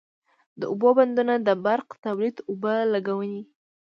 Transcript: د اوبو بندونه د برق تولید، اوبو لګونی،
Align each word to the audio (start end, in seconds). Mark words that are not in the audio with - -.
د 0.59 0.61
اوبو 0.71 0.89
بندونه 0.97 1.33
د 1.37 1.49
برق 1.65 1.89
تولید، 2.05 2.37
اوبو 2.49 2.73
لګونی، 2.93 3.41